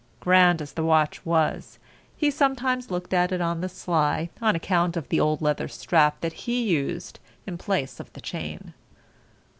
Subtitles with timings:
[0.19, 1.77] Grand as the watch was,
[2.17, 6.21] he sometimes looked at it on the sly on account of the old leather strap
[6.21, 8.73] that he used in place of a chain.